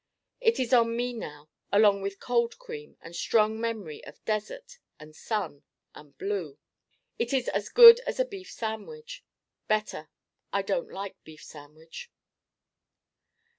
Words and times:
It 0.39 0.59
is 0.59 0.73
on 0.73 0.97
me 0.97 1.13
now, 1.13 1.47
along 1.71 2.01
with 2.01 2.19
cold 2.19 2.57
cream 2.57 2.97
and 3.01 3.15
strong 3.15 3.61
memory 3.61 4.03
of 4.03 4.25
Desert 4.25 4.79
and 4.99 5.15
Sun 5.15 5.61
and 5.93 6.17
Blue. 6.17 6.57
It 7.19 7.33
is 7.33 7.47
as 7.49 7.69
good 7.69 7.99
as 8.07 8.19
a 8.19 8.25
beef 8.25 8.49
sandwich. 8.49 9.23
Better: 9.67 10.09
I 10.51 10.63
don't 10.63 10.89
like 10.91 11.23
beef 11.23 11.43
sandwich. 11.43 12.09